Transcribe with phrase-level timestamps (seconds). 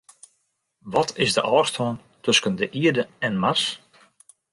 [0.93, 1.93] Wat is de ôfstân
[2.23, 3.63] tusken de Ierde en Mars?